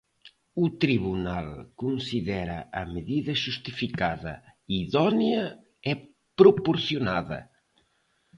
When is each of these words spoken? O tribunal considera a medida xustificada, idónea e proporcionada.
O 0.63 0.65
tribunal 0.83 1.47
considera 1.83 2.57
a 2.81 2.83
medida 2.95 3.33
xustificada, 3.43 4.33
idónea 4.81 5.43
e 5.91 5.93
proporcionada. 6.39 7.39